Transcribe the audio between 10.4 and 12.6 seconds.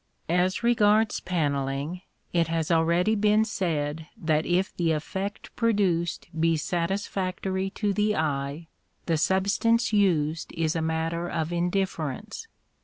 is a matter of indifference.